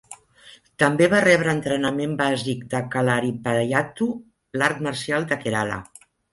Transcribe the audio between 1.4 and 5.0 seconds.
entrenament bàsic de Kalaripayattu, l'art